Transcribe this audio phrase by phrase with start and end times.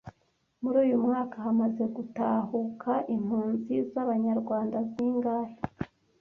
[0.61, 5.55] Muri uyu mwaka hamaze gutahuka impunzi z abanyarwanda zingahe